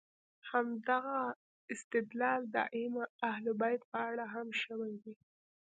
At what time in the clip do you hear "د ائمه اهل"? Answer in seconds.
2.53-3.45